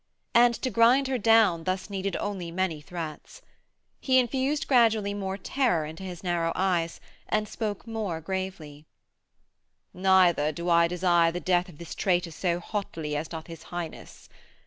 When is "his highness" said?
13.45-14.27